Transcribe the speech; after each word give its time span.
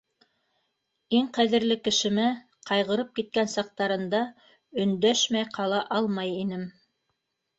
Иң 1.17 1.27
ҡәҙерле 1.37 1.75
кешемә, 1.87 2.23
ҡайғырып 2.69 3.11
киткән 3.19 3.51
саҡтарында, 3.55 4.23
өндәшмәй 4.85 5.51
ҡала 5.59 5.83
алмай 5.99 6.35
инем. 6.41 6.65